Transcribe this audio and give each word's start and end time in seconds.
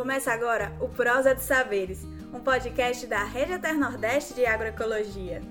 Começa 0.00 0.32
agora 0.32 0.74
o 0.80 0.88
Prosa 0.88 1.34
de 1.34 1.42
Saberes, 1.42 2.06
um 2.32 2.40
podcast 2.40 3.06
da 3.06 3.22
Rede 3.22 3.52
Eter 3.52 3.78
Nordeste 3.78 4.32
de 4.32 4.46
Agroecologia. 4.46 5.42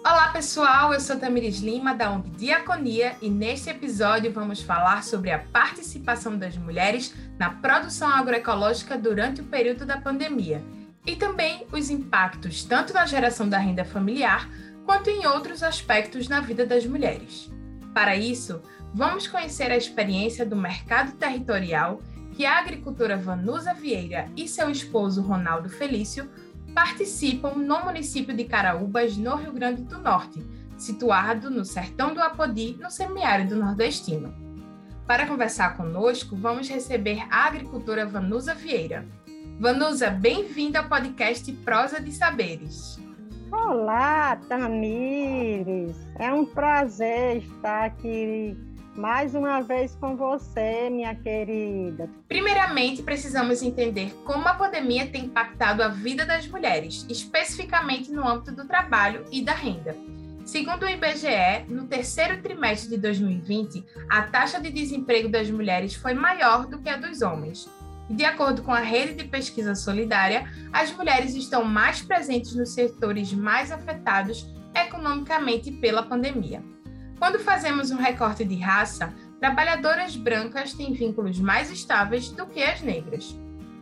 Olá 0.00 0.28
pessoal, 0.28 0.94
eu 0.94 1.00
sou 1.00 1.18
Tamires 1.18 1.58
Lima 1.58 1.94
da 1.94 2.10
ONG 2.10 2.30
Diaconia 2.30 3.14
e 3.20 3.28
neste 3.28 3.68
episódio 3.68 4.32
vamos 4.32 4.62
falar 4.62 5.04
sobre 5.04 5.30
a 5.30 5.40
participação 5.52 6.38
das 6.38 6.56
mulheres 6.56 7.14
na 7.38 7.50
produção 7.50 8.08
agroecológica 8.08 8.96
durante 8.96 9.42
o 9.42 9.44
período 9.44 9.84
da 9.84 10.00
pandemia 10.00 10.62
e 11.06 11.14
também 11.14 11.66
os 11.70 11.90
impactos 11.90 12.64
tanto 12.64 12.94
na 12.94 13.04
geração 13.04 13.46
da 13.46 13.58
renda 13.58 13.84
familiar 13.84 14.48
quanto 14.86 15.10
em 15.10 15.26
outros 15.26 15.62
aspectos 15.62 16.26
na 16.26 16.40
vida 16.40 16.64
das 16.64 16.86
mulheres. 16.86 17.50
Para 17.92 18.16
isso, 18.16 18.62
vamos 18.94 19.26
conhecer 19.26 19.70
a 19.70 19.76
experiência 19.76 20.46
do 20.46 20.56
mercado 20.56 21.12
territorial 21.18 22.00
que 22.38 22.46
a 22.46 22.56
agricultora 22.56 23.16
Vanusa 23.16 23.74
Vieira 23.74 24.30
e 24.36 24.46
seu 24.46 24.70
esposo 24.70 25.20
Ronaldo 25.22 25.68
Felício 25.68 26.30
participam 26.72 27.54
no 27.56 27.84
município 27.84 28.32
de 28.32 28.44
Caraúbas, 28.44 29.16
no 29.16 29.34
Rio 29.34 29.52
Grande 29.52 29.82
do 29.82 29.98
Norte, 29.98 30.46
situado 30.76 31.50
no 31.50 31.64
sertão 31.64 32.14
do 32.14 32.22
Apodi, 32.22 32.78
no 32.80 32.92
semiárido 32.92 33.56
nordestino. 33.56 34.32
Para 35.04 35.26
conversar 35.26 35.76
conosco, 35.76 36.36
vamos 36.36 36.68
receber 36.68 37.26
a 37.28 37.44
agricultora 37.48 38.06
Vanusa 38.06 38.54
Vieira. 38.54 39.04
Vanusa, 39.58 40.08
bem-vinda 40.08 40.78
ao 40.78 40.88
podcast 40.88 41.50
Prosa 41.64 42.00
de 42.00 42.12
Saberes. 42.12 43.00
Olá, 43.50 44.36
Tamires! 44.48 45.96
É 46.16 46.32
um 46.32 46.46
prazer 46.46 47.38
estar 47.38 47.86
aqui 47.86 48.56
mais 48.98 49.32
uma 49.32 49.60
vez 49.60 49.94
com 49.94 50.16
você, 50.16 50.90
minha 50.90 51.14
querida. 51.14 52.10
Primeiramente, 52.26 53.00
precisamos 53.00 53.62
entender 53.62 54.12
como 54.24 54.48
a 54.48 54.54
pandemia 54.54 55.06
tem 55.06 55.26
impactado 55.26 55.84
a 55.84 55.88
vida 55.88 56.26
das 56.26 56.48
mulheres, 56.48 57.06
especificamente 57.08 58.10
no 58.10 58.26
âmbito 58.26 58.50
do 58.50 58.66
trabalho 58.66 59.24
e 59.30 59.40
da 59.40 59.52
renda. 59.52 59.96
Segundo 60.44 60.82
o 60.82 60.88
IBGE, 60.88 61.64
no 61.68 61.86
terceiro 61.86 62.42
trimestre 62.42 62.90
de 62.90 62.96
2020, 62.96 63.84
a 64.10 64.22
taxa 64.22 64.60
de 64.60 64.70
desemprego 64.70 65.28
das 65.28 65.48
mulheres 65.48 65.94
foi 65.94 66.12
maior 66.12 66.66
do 66.66 66.80
que 66.80 66.88
a 66.88 66.96
dos 66.96 67.22
homens. 67.22 67.70
De 68.10 68.24
acordo 68.24 68.62
com 68.62 68.72
a 68.72 68.80
rede 68.80 69.14
de 69.14 69.28
pesquisa 69.28 69.76
solidária, 69.76 70.50
as 70.72 70.90
mulheres 70.90 71.36
estão 71.36 71.62
mais 71.62 72.02
presentes 72.02 72.52
nos 72.56 72.70
setores 72.70 73.32
mais 73.32 73.70
afetados 73.70 74.52
economicamente 74.74 75.70
pela 75.70 76.02
pandemia. 76.02 76.64
Quando 77.18 77.40
fazemos 77.40 77.90
um 77.90 77.96
recorte 77.96 78.44
de 78.44 78.56
raça, 78.56 79.12
trabalhadoras 79.40 80.14
brancas 80.14 80.72
têm 80.72 80.92
vínculos 80.92 81.40
mais 81.40 81.70
estáveis 81.70 82.28
do 82.30 82.46
que 82.46 82.62
as 82.62 82.80
negras. 82.80 83.36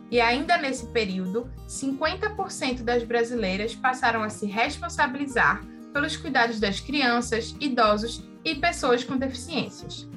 E 0.09 0.19
ainda 0.19 0.57
nesse 0.57 0.87
período, 0.87 1.49
50% 1.67 2.81
das 2.81 3.03
brasileiras 3.03 3.75
passaram 3.75 4.23
a 4.23 4.29
se 4.29 4.47
responsabilizar 4.47 5.63
pelos 5.93 6.17
cuidados 6.17 6.59
das 6.59 6.79
crianças, 6.79 7.55
idosos 7.59 8.23
e 8.43 8.55
pessoas 8.55 9.03
com 9.03 9.17
deficiências. 9.17 10.07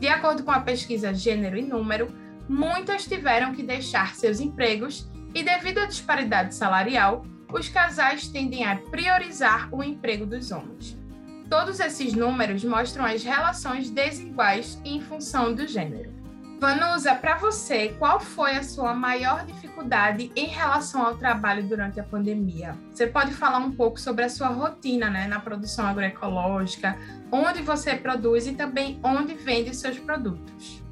De 0.00 0.08
acordo 0.08 0.42
com 0.42 0.50
a 0.50 0.60
pesquisa 0.60 1.14
Gênero 1.14 1.56
e 1.56 1.62
Número, 1.62 2.08
muitas 2.48 3.06
tiveram 3.06 3.54
que 3.54 3.62
deixar 3.62 4.14
seus 4.16 4.40
empregos 4.40 5.08
e, 5.34 5.42
devido 5.42 5.78
à 5.78 5.86
disparidade 5.86 6.54
salarial, 6.54 7.24
os 7.52 7.68
casais 7.68 8.26
tendem 8.26 8.64
a 8.64 8.76
priorizar 8.76 9.68
o 9.72 9.82
emprego 9.82 10.26
dos 10.26 10.50
homens. 10.50 11.03
Todos 11.48 11.80
esses 11.80 12.14
números 12.14 12.64
mostram 12.64 13.04
as 13.04 13.22
relações 13.22 13.90
desiguais 13.90 14.80
em 14.84 15.00
função 15.00 15.54
do 15.54 15.66
gênero. 15.66 16.12
Vanusa, 16.60 17.14
para 17.14 17.36
você, 17.36 17.88
qual 17.98 18.18
foi 18.18 18.52
a 18.52 18.62
sua 18.62 18.94
maior 18.94 19.44
dificuldade 19.44 20.32
em 20.34 20.46
relação 20.46 21.04
ao 21.04 21.16
trabalho 21.16 21.68
durante 21.68 22.00
a 22.00 22.02
pandemia? 22.02 22.74
Você 22.90 23.06
pode 23.06 23.34
falar 23.34 23.58
um 23.58 23.72
pouco 23.72 24.00
sobre 24.00 24.24
a 24.24 24.28
sua 24.28 24.48
rotina 24.48 25.10
né, 25.10 25.26
na 25.26 25.40
produção 25.40 25.86
agroecológica, 25.86 26.96
onde 27.30 27.60
você 27.60 27.94
produz 27.96 28.46
e 28.46 28.54
também 28.54 28.98
onde 29.02 29.34
vende 29.34 29.74
seus 29.76 29.98
produtos? 29.98 30.82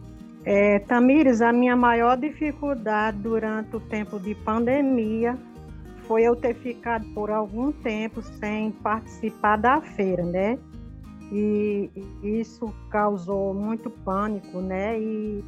É, 0.44 0.81
Tamires, 0.81 1.41
a 1.41 1.53
minha 1.53 1.76
maior 1.76 2.16
dificuldade 2.19 3.16
durante 3.19 3.76
o 3.76 3.81
tempo 3.81 4.19
de 4.19 4.34
pandemia 4.34 5.38
foi 6.12 6.25
eu 6.25 6.37
ter 6.37 6.55
ficado 6.56 7.06
por 7.15 7.31
algum 7.31 7.73
tempo 7.73 8.21
sem 8.21 8.71
participar 8.71 9.56
da 9.56 9.81
feira, 9.81 10.23
né? 10.23 10.59
E 11.33 11.89
isso 12.23 12.71
causou 12.91 13.55
muito 13.55 13.89
pânico, 13.89 14.61
né? 14.61 15.00
E, 15.00 15.43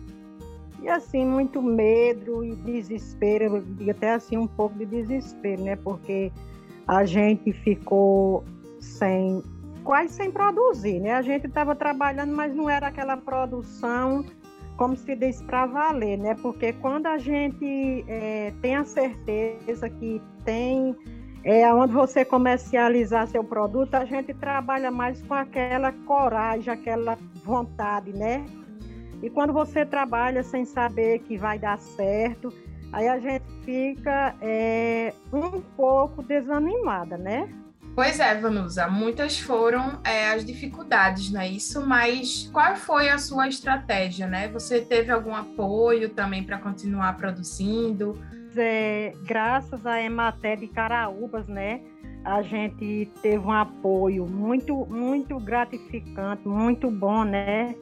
e 0.81 0.89
assim, 0.89 1.27
muito 1.27 1.61
medo 1.61 2.43
e 2.43 2.57
desespero, 2.57 3.63
e 3.79 3.91
até 3.91 4.15
assim 4.15 4.39
um 4.39 4.47
pouco 4.47 4.79
de 4.79 4.87
desespero, 4.87 5.65
né? 5.65 5.77
Porque 5.77 6.33
a 6.89 7.05
gente 7.05 7.53
ficou 7.53 8.43
sem 8.81 9.43
quase 9.85 10.15
sem 10.15 10.31
produzir, 10.31 10.99
né? 10.99 11.13
A 11.13 11.21
gente 11.21 11.47
estava 11.47 11.75
trabalhando, 11.75 12.35
mas 12.35 12.57
não 12.57 12.71
era 12.71 12.87
aquela 12.87 13.19
produção 13.19 14.25
como 14.79 14.97
se 14.97 15.15
diz 15.15 15.43
para 15.43 15.67
valer, 15.67 16.17
né? 16.17 16.35
Porque 16.41 16.73
quando 16.73 17.07
a 17.07 17.19
gente 17.19 18.03
é, 18.09 18.51
tem 18.63 18.77
a 18.77 18.85
certeza 18.87 19.91
que 19.91 20.23
tem 20.45 20.97
é, 21.45 21.73
onde 21.73 21.93
você 21.93 22.25
comercializar 22.25 23.27
seu 23.29 23.45
produto, 23.45 23.95
a 23.95 24.05
gente 24.05 24.33
trabalha 24.33 24.91
mais 24.91 25.21
com 25.23 25.35
aquela 25.35 25.93
coragem, 25.93 26.73
aquela 26.73 27.19
vontade, 27.45 28.13
né? 28.13 28.45
E 29.23 29.29
quando 29.29 29.53
você 29.53 29.85
trabalha 29.85 30.43
sem 30.43 30.65
saber 30.65 31.19
que 31.21 31.37
vai 31.37 31.59
dar 31.59 31.79
certo, 31.79 32.53
aí 32.93 33.09
a 33.09 33.19
gente 33.19 33.45
fica 33.65 34.35
é, 34.41 35.13
um 35.33 35.61
pouco 35.77 36.23
desanimada, 36.23 37.19
né? 37.19 37.49
Pois 37.95 38.19
é, 38.19 38.35
Vanusa, 38.35 38.89
muitas 38.89 39.39
foram 39.39 40.01
é, 40.03 40.31
as 40.31 40.45
dificuldades, 40.45 41.31
não 41.31 41.41
é 41.41 41.49
isso? 41.49 41.87
Mas 41.87 42.51
qual 42.53 42.75
foi 42.75 43.09
a 43.09 43.19
sua 43.19 43.47
estratégia, 43.47 44.27
né? 44.27 44.49
Você 44.49 44.81
teve 44.81 45.13
algum 45.13 45.33
apoio 45.33 46.09
também 46.09 46.43
para 46.43 46.59
continuar 46.59 47.17
produzindo? 47.17 48.19
É, 48.57 49.13
graças 49.25 49.87
à 49.87 50.03
Ematé 50.03 50.57
de 50.57 50.67
Caraúbas, 50.67 51.47
né? 51.47 51.83
A 52.25 52.43
gente 52.43 53.09
teve 53.23 53.39
um 53.39 53.53
apoio 53.53 54.27
muito, 54.27 54.87
muito 54.87 55.39
gratificante, 55.39 56.49
muito 56.49 56.91
bom, 56.91 57.23
né? 57.23 57.77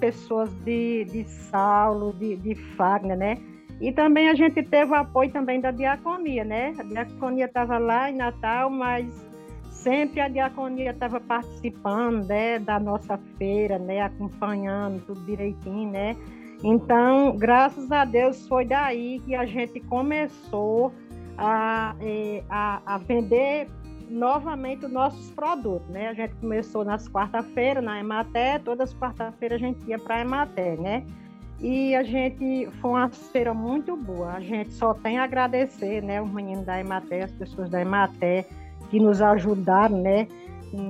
Pessoas 0.00 0.50
de, 0.64 1.04
de 1.04 1.24
Saulo, 1.24 2.14
de, 2.14 2.36
de 2.36 2.54
Fagner, 2.76 3.16
né? 3.16 3.38
E 3.80 3.92
também 3.92 4.28
a 4.28 4.34
gente 4.34 4.62
teve 4.62 4.90
o 4.90 4.94
apoio 4.94 5.30
também 5.30 5.60
da 5.60 5.70
diaconia, 5.70 6.44
né? 6.44 6.74
A 6.78 6.82
diaconia 6.82 7.44
estava 7.44 7.78
lá 7.78 8.10
em 8.10 8.16
Natal, 8.16 8.68
mas 8.70 9.06
sempre 9.70 10.20
a 10.20 10.28
diaconia 10.28 10.90
estava 10.90 11.20
participando 11.20 12.26
né, 12.26 12.58
da 12.58 12.80
nossa 12.80 13.16
feira, 13.36 13.78
né? 13.78 14.00
Acompanhando 14.00 15.00
tudo 15.06 15.20
direitinho, 15.24 15.90
né? 15.90 16.16
Então, 16.64 17.36
graças 17.36 17.90
a 17.92 18.04
Deus, 18.04 18.48
foi 18.48 18.64
daí 18.64 19.20
que 19.20 19.34
a 19.34 19.46
gente 19.46 19.78
começou 19.80 20.92
a, 21.36 21.94
é, 22.00 22.42
a, 22.50 22.82
a 22.84 22.98
vender 22.98 23.68
novamente 24.10 24.86
os 24.86 24.92
nossos 24.92 25.30
produtos, 25.30 25.88
né? 25.88 26.08
A 26.08 26.14
gente 26.14 26.34
começou 26.36 26.84
nas 26.84 27.08
quarta-feiras, 27.08 27.84
na 27.84 28.00
Ematé, 28.00 28.58
todas 28.58 28.90
as 28.90 28.98
quarta-feiras 28.98 29.62
a 29.62 29.66
gente 29.66 29.88
ia 29.88 29.98
para 30.00 30.16
a 30.16 30.20
Ematé, 30.20 30.76
né? 30.76 31.06
E 31.60 31.94
a 31.94 32.04
gente 32.04 32.68
foi 32.80 32.90
uma 32.90 33.08
feira 33.08 33.52
muito 33.52 33.96
boa. 33.96 34.32
A 34.32 34.40
gente 34.40 34.72
só 34.72 34.94
tem 34.94 35.18
a 35.18 35.24
agradecer, 35.24 36.02
né, 36.02 36.22
os 36.22 36.30
meninos 36.30 36.64
da 36.64 36.78
Ematé, 36.78 37.24
as 37.24 37.32
pessoas 37.32 37.68
da 37.68 37.80
Ematé 37.80 38.46
que 38.90 39.00
nos 39.00 39.20
ajudaram, 39.20 40.00
né? 40.00 40.28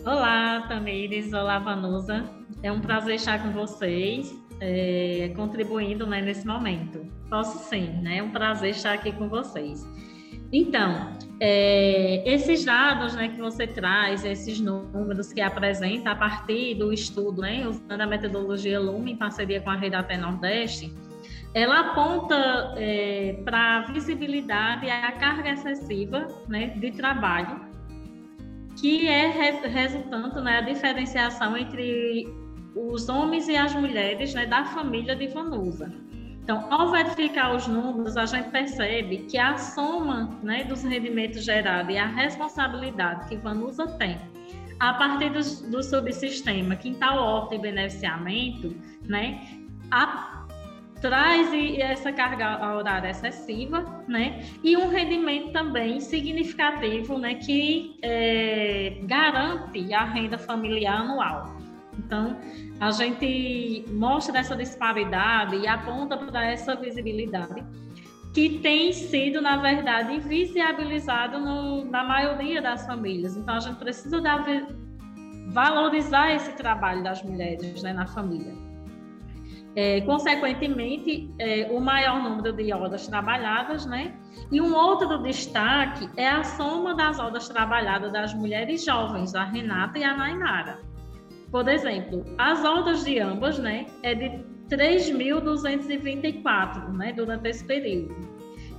Olá, 0.06 0.64
Tamires. 0.68 1.32
Olá, 1.32 1.58
Vanusa. 1.58 2.24
É 2.62 2.70
um 2.70 2.80
prazer 2.80 3.16
estar 3.16 3.42
com 3.42 3.50
vocês, 3.50 4.32
é, 4.60 5.32
contribuindo 5.34 6.06
né, 6.06 6.22
nesse 6.22 6.46
momento. 6.46 7.04
Posso 7.28 7.68
sim, 7.68 7.88
né? 8.00 8.18
É 8.18 8.22
um 8.22 8.30
prazer 8.30 8.70
estar 8.70 8.92
aqui 8.92 9.10
com 9.10 9.28
vocês. 9.28 9.84
Então, 10.52 11.16
é, 11.40 12.22
esses 12.24 12.64
dados 12.64 13.14
né, 13.14 13.30
que 13.30 13.40
você 13.40 13.66
traz, 13.66 14.24
esses 14.24 14.60
números 14.60 15.32
que 15.32 15.40
apresenta 15.40 16.12
a 16.12 16.14
partir 16.14 16.74
do 16.76 16.92
estudo, 16.92 17.42
né, 17.42 17.66
usando 17.66 18.00
a 18.00 18.06
metodologia 18.06 18.78
Lume 18.78 19.14
em 19.14 19.16
parceria 19.16 19.60
com 19.60 19.70
a 19.70 19.74
Rede 19.74 19.96
Até 19.96 20.16
Nordeste, 20.16 20.94
ela 21.54 21.80
aponta 21.80 22.74
é, 22.76 23.40
para 23.44 23.78
a 23.78 23.80
visibilidade 23.92 24.88
a 24.88 25.12
carga 25.12 25.50
excessiva 25.50 26.26
né, 26.48 26.68
de 26.68 26.92
trabalho, 26.92 27.60
que 28.76 29.06
é 29.06 29.28
re, 29.28 29.68
resultante 29.68 30.40
né, 30.40 30.58
a 30.58 30.60
diferenciação 30.62 31.56
entre 31.56 32.26
os 32.74 33.08
homens 33.08 33.48
e 33.48 33.56
as 33.56 33.74
mulheres 33.74 34.32
né, 34.32 34.46
da 34.46 34.64
família 34.64 35.14
de 35.14 35.28
Vanusa. 35.28 35.92
Então, 36.42 36.66
ao 36.72 36.90
verificar 36.90 37.54
os 37.54 37.68
números, 37.68 38.16
a 38.16 38.26
gente 38.26 38.50
percebe 38.50 39.18
que 39.30 39.38
a 39.38 39.56
soma 39.58 40.36
né, 40.42 40.64
dos 40.64 40.82
rendimentos 40.82 41.44
gerados 41.44 41.94
e 41.94 41.98
a 41.98 42.06
responsabilidade 42.06 43.28
que 43.28 43.36
Vanusa 43.36 43.86
tem 43.98 44.18
a 44.80 44.94
partir 44.94 45.30
do, 45.30 45.70
do 45.70 45.82
subsistema 45.82 46.74
Quintal 46.74 47.16
Horta 47.16 47.54
e 47.54 47.58
Beneficiamento, 47.58 48.74
né, 49.04 49.46
a, 49.92 50.41
traz 51.02 51.52
essa 51.78 52.12
carga 52.12 52.74
horária 52.74 53.10
excessiva, 53.10 54.04
né, 54.08 54.44
e 54.62 54.76
um 54.76 54.88
rendimento 54.88 55.52
também 55.52 56.00
significativo, 56.00 57.18
né, 57.18 57.34
que 57.34 57.98
é, 58.00 59.00
garante 59.02 59.92
a 59.92 60.04
renda 60.04 60.38
familiar 60.38 61.00
anual. 61.00 61.56
Então, 61.98 62.38
a 62.80 62.90
gente 62.90 63.84
mostra 63.90 64.38
essa 64.38 64.56
disparidade 64.56 65.56
e 65.56 65.66
aponta 65.66 66.16
para 66.16 66.46
essa 66.46 66.74
visibilidade 66.74 67.62
que 68.32 68.60
tem 68.60 68.92
sido, 68.92 69.42
na 69.42 69.58
verdade, 69.58 70.14
invisibilizado 70.14 71.38
no, 71.38 71.84
na 71.84 72.02
maioria 72.02 72.62
das 72.62 72.86
famílias. 72.86 73.36
Então, 73.36 73.56
a 73.56 73.60
gente 73.60 73.76
precisa 73.76 74.22
dar, 74.22 74.42
valorizar 75.48 76.34
esse 76.34 76.52
trabalho 76.52 77.02
das 77.02 77.22
mulheres 77.22 77.82
né, 77.82 77.92
na 77.92 78.06
família. 78.06 78.54
É, 79.74 80.02
consequentemente, 80.02 81.34
é, 81.38 81.66
o 81.70 81.80
maior 81.80 82.22
número 82.22 82.52
de 82.52 82.70
horas 82.72 83.08
trabalhadas, 83.08 83.86
né? 83.86 84.14
E 84.50 84.60
um 84.60 84.74
outro 84.74 85.22
destaque 85.22 86.10
é 86.16 86.28
a 86.28 86.42
soma 86.44 86.94
das 86.94 87.18
horas 87.18 87.48
trabalhadas 87.48 88.12
das 88.12 88.34
mulheres 88.34 88.84
jovens, 88.84 89.34
a 89.34 89.44
Renata 89.44 89.98
e 89.98 90.04
a 90.04 90.14
Nainara. 90.14 90.78
Por 91.50 91.66
exemplo, 91.68 92.22
as 92.38 92.62
horas 92.64 93.04
de 93.04 93.18
ambas, 93.18 93.58
né, 93.58 93.86
é 94.02 94.14
de 94.14 94.44
3.224, 94.68 96.92
né, 96.92 97.12
durante 97.12 97.48
esse 97.48 97.64
período. 97.64 98.14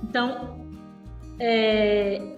Então, 0.02 0.58
é 1.40 2.36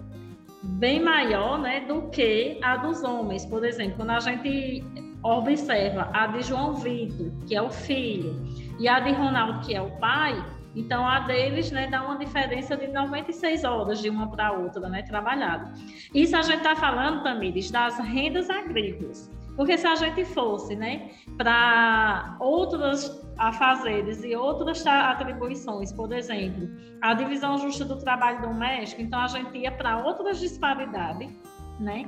bem 0.63 1.01
maior, 1.01 1.59
né, 1.59 1.81
do 1.81 2.03
que 2.09 2.59
a 2.63 2.77
dos 2.77 3.03
homens. 3.03 3.45
Por 3.45 3.63
exemplo, 3.65 3.97
quando 3.97 4.11
a 4.11 4.19
gente 4.19 4.83
observa 5.27 6.09
a 6.13 6.27
de 6.27 6.41
João 6.41 6.75
Vitor, 6.75 7.31
que 7.45 7.55
é 7.55 7.61
o 7.61 7.69
filho, 7.69 8.35
e 8.79 8.87
a 8.87 8.99
de 8.99 9.11
Ronaldo, 9.11 9.65
que 9.65 9.75
é 9.75 9.81
o 9.81 9.91
pai, 9.97 10.41
então 10.75 11.07
a 11.07 11.21
deles, 11.21 11.71
né, 11.71 11.87
dá 11.87 12.03
uma 12.03 12.17
diferença 12.17 12.77
de 12.77 12.87
96 12.87 13.63
horas 13.63 13.99
de 13.99 14.09
uma 14.09 14.29
para 14.29 14.51
outra, 14.51 14.87
né, 14.87 15.01
trabalhado. 15.01 15.71
Isso 16.13 16.37
a 16.37 16.41
gente 16.43 16.57
está 16.57 16.75
falando, 16.75 17.23
Tamires, 17.23 17.71
das 17.71 17.97
rendas 17.97 18.47
agrícolas. 18.49 19.31
Porque 19.55 19.75
se 19.75 19.87
a 19.87 19.95
gente 19.95 20.23
fosse 20.23 20.75
né, 20.75 21.09
para 21.35 22.37
outros 22.39 23.25
afazeres 23.39 24.23
e 24.23 24.35
outras 24.35 24.85
atribuições, 24.85 25.91
por 25.91 26.13
exemplo, 26.13 26.69
a 27.01 27.15
divisão 27.15 27.57
justa 27.57 27.83
do 27.83 27.97
trabalho 27.97 28.39
doméstico, 28.39 29.01
então 29.01 29.19
a 29.19 29.27
gente 29.27 29.57
ia 29.57 29.71
para 29.71 30.05
outras 30.05 30.39
disparidades, 30.39 31.31
né, 31.79 32.05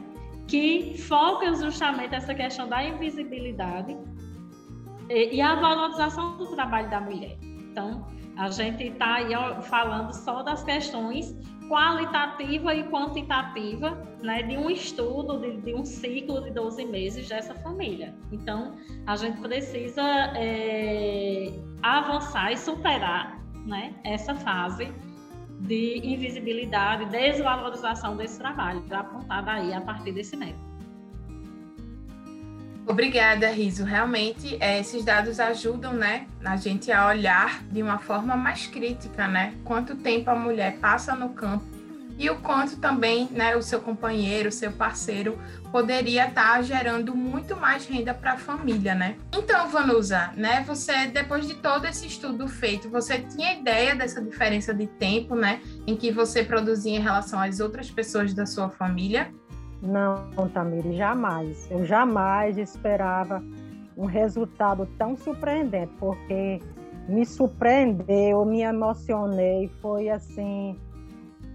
que 0.50 0.98
focam 0.98 1.56
justamente 1.56 2.16
essa 2.16 2.34
questão 2.34 2.68
da 2.68 2.84
invisibilidade 2.84 3.96
e, 5.08 5.36
e 5.36 5.42
a 5.42 5.56
valorização 5.56 6.38
do 6.38 6.48
trabalho 6.48 6.90
da 6.90 7.00
mulher. 7.00 7.38
Então, 7.44 8.06
a 8.36 8.50
gente 8.50 8.84
está 8.84 9.16
aí 9.16 9.32
falando 9.62 10.12
só 10.12 10.42
das 10.42 10.64
questões 10.64 11.36
qualitativa 11.70 12.74
e 12.74 12.84
quantitativa 12.86 14.02
né, 14.24 14.42
de 14.42 14.58
um 14.58 14.72
estudo, 14.72 15.40
de, 15.40 15.62
de, 15.62 15.76
um 15.76 15.86
ciclo 15.86 16.42
de 16.42 16.50
12 16.50 16.84
meses 16.86 17.30
dessa 17.30 17.54
família. 17.54 18.16
Então, 18.32 18.76
a 19.06 19.16
gente 19.16 19.40
precisa 19.40 20.02
é, 20.36 21.54
avançar 21.84 22.52
e 22.52 22.58
superar 22.58 23.40
né, 23.68 23.94
essa 24.04 24.34
fase 24.34 24.92
de 25.60 26.00
invisibilidade, 26.04 27.06
desvalorização 27.06 28.16
desse 28.16 28.40
trabalho, 28.40 28.84
apontada 28.92 29.52
aí 29.52 29.74
a 29.74 29.82
partir 29.82 30.12
desse 30.12 30.36
método. 30.36 30.70
Obrigada, 32.88 33.52
Riso. 33.52 33.84
Realmente, 33.84 34.58
é, 34.60 34.80
esses 34.80 35.06
dados 35.06 35.40
ajudam, 35.40 35.94
né, 35.94 36.26
a 36.44 36.56
gente 36.56 36.92
a 36.92 37.08
olhar 37.08 37.64
de 37.66 37.84
uma 37.84 38.00
forma 38.00 38.36
mais 38.36 38.66
crítica, 38.66 39.28
né, 39.28 39.54
quanto 39.64 39.96
tempo 39.96 40.32
a 40.32 40.36
mulher 40.36 40.80
passa 40.80 41.16
no 41.16 41.30
campo 41.30 41.79
e 42.20 42.30
o 42.30 42.36
quanto 42.42 42.76
também, 42.82 43.30
né, 43.32 43.56
o 43.56 43.62
seu 43.62 43.80
companheiro, 43.80 44.50
o 44.50 44.52
seu 44.52 44.74
parceiro 44.74 45.40
poderia 45.72 46.28
estar 46.28 46.56
tá 46.56 46.62
gerando 46.62 47.16
muito 47.16 47.56
mais 47.56 47.86
renda 47.86 48.14
para 48.14 48.34
a 48.34 48.38
família, 48.38 48.94
né? 48.94 49.16
Então, 49.34 49.70
Vanusa, 49.70 50.32
né, 50.36 50.62
você 50.68 51.08
depois 51.08 51.48
de 51.48 51.56
todo 51.56 51.86
esse 51.86 52.06
estudo 52.06 52.46
feito, 52.50 52.90
você 52.90 53.20
tinha 53.20 53.54
ideia 53.54 53.96
dessa 53.96 54.22
diferença 54.22 54.74
de 54.74 54.86
tempo, 54.86 55.34
né, 55.34 55.62
em 55.88 55.96
que 55.96 56.12
você 56.12 56.44
produzia 56.44 56.98
em 56.98 57.00
relação 57.00 57.40
às 57.40 57.62
outras 57.62 57.90
pessoas 57.90 58.34
da 58.34 58.46
sua 58.46 58.70
família? 58.70 59.34
Não, 59.82 60.50
Tamiri, 60.50 60.98
jamais. 60.98 61.72
Eu 61.72 61.86
jamais 61.86 62.58
esperava 62.58 63.42
um 63.96 64.06
resultado 64.06 64.86
tão 64.98 65.16
surpreendente, 65.16 65.94
porque 65.98 66.60
me 67.08 67.26
surpreendeu, 67.26 68.44
me 68.44 68.62
emocionei, 68.62 69.72
foi 69.82 70.10
assim 70.10 70.78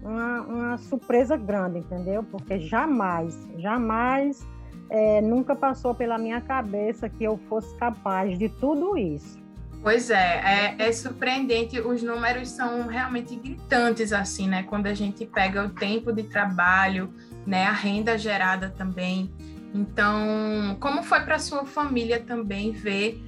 uma, 0.05 0.41
uma 0.41 0.77
surpresa 0.77 1.35
grande, 1.35 1.79
entendeu? 1.79 2.23
Porque 2.23 2.59
jamais, 2.59 3.35
jamais, 3.57 4.45
é, 4.89 5.19
nunca 5.19 5.55
passou 5.55 5.95
pela 5.95 6.17
minha 6.17 6.39
cabeça 6.39 7.09
que 7.09 7.23
eu 7.23 7.39
fosse 7.49 7.75
capaz 7.77 8.37
de 8.37 8.47
tudo 8.47 8.95
isso. 8.97 9.43
Pois 9.81 10.09
é, 10.09 10.75
é, 10.77 10.87
é, 10.87 10.91
surpreendente. 10.91 11.79
Os 11.79 12.01
números 12.01 12.49
são 12.49 12.87
realmente 12.87 13.35
gritantes, 13.35 14.13
assim, 14.13 14.47
né? 14.47 14.63
Quando 14.63 14.87
a 14.87 14.93
gente 14.93 15.25
pega 15.25 15.63
o 15.63 15.69
tempo 15.69 16.11
de 16.11 16.23
trabalho, 16.23 17.13
né? 17.45 17.67
A 17.67 17.71
renda 17.71 18.17
gerada 18.17 18.69
também. 18.69 19.31
Então, 19.73 20.75
como 20.79 21.03
foi 21.03 21.21
para 21.21 21.37
sua 21.37 21.65
família 21.65 22.19
também 22.19 22.71
ver 22.71 23.21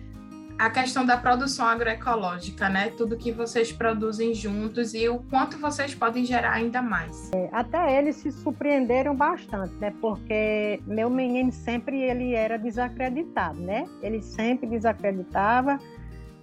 a 0.60 0.70
questão 0.70 1.06
da 1.06 1.16
produção 1.18 1.66
agroecológica, 1.68 2.68
né? 2.68 2.90
Tudo 2.98 3.16
que 3.16 3.32
vocês 3.32 3.72
produzem 3.72 4.34
juntos 4.34 4.94
e 4.94 5.08
o 5.08 5.20
quanto 5.30 5.58
vocês 5.60 5.94
podem 5.94 6.26
gerar 6.26 6.54
ainda 6.54 6.82
mais. 6.82 7.32
É, 7.34 7.50
até 7.52 7.98
eles 7.98 8.16
se 8.16 8.32
surpreenderam 8.32 9.16
bastante, 9.16 9.74
né? 9.76 9.94
Porque 10.02 10.82
meu 10.88 11.10
menino 11.10 11.52
sempre 11.52 12.02
ele 12.02 12.34
era 12.34 12.58
desacreditado, 12.58 13.60
né? 13.60 13.86
Ele 14.02 14.22
sempre 14.22 14.68
desacreditava. 14.68 15.80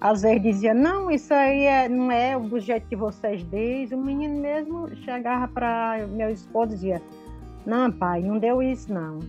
Às 0.01 0.23
vezes 0.23 0.43
dizia, 0.43 0.75
não, 0.75 1.11
isso 1.11 1.33
aí 1.33 1.65
é, 1.65 1.89
não 1.89 2.13
é 2.13 2.39
do 2.39 2.61
jeito 2.61 2.87
que 2.87 2.97
vocês 2.97 3.43
dizem. 3.51 3.99
O 3.99 4.03
menino 4.03 4.41
mesmo 4.41 4.95
chegava 4.97 5.49
para 5.49 6.07
meu 6.09 6.31
esposo 6.31 6.73
e 6.73 6.75
dizia, 6.75 7.03
não, 7.67 7.91
pai, 7.91 8.23
não 8.23 8.39
deu 8.39 8.63
isso, 8.63 8.93
não. 8.93 9.21